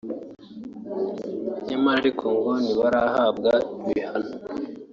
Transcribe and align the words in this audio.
nyamara 1.67 1.97
ariko 2.01 2.25
ngo 2.35 2.51
ntibarahabwa 2.63 3.51
ibihano 3.89 4.31